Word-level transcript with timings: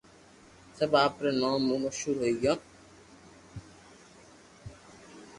سب 0.77 0.91
آپري 1.05 1.31
نوم 1.41 1.59
مون 1.67 1.79
مݾھور 1.83 2.15
ھوئي 2.21 2.33
گيو 2.41 2.55